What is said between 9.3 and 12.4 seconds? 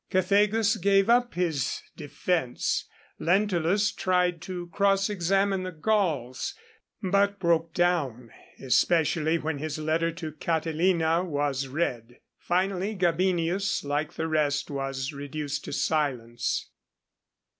when his letter to Catilina was read.